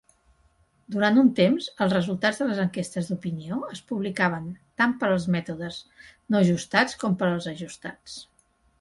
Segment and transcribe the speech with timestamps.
[0.93, 4.49] Durant un temps, els resultats de les enquestes d'opinió es publicaven
[4.83, 5.81] tant per als mètodes
[6.33, 8.23] no ajustats com per als ajustats.